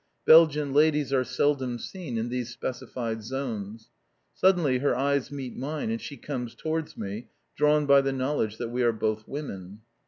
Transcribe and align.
Belgian 0.25 0.73
ladies 0.73 1.13
are 1.13 1.23
seldom 1.23 1.77
seen 1.77 2.17
in 2.17 2.29
these 2.29 2.49
specified 2.49 3.21
zones. 3.23 3.91
Suddenly 4.33 4.79
her 4.79 4.95
eyes 4.95 5.31
meet 5.31 5.55
mine, 5.55 5.91
and 5.91 6.01
she 6.01 6.17
comes 6.17 6.55
towards 6.55 6.97
me, 6.97 7.27
drawn 7.55 7.85
by 7.85 8.01
the 8.01 8.11
knowledge 8.11 8.57
that 8.57 8.69
we 8.69 8.81
are 8.81 8.93
both 8.93 9.27
women. 9.27 9.81